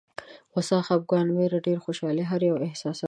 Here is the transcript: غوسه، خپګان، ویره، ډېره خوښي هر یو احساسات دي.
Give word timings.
غوسه، 0.53 0.77
خپګان، 0.87 1.27
ویره، 1.29 1.59
ډېره 1.65 1.81
خوښي 1.83 2.23
هر 2.29 2.41
یو 2.49 2.57
احساسات 2.67 2.97
دي. 2.97 2.99